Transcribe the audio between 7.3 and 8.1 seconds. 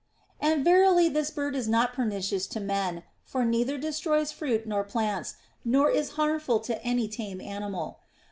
animal.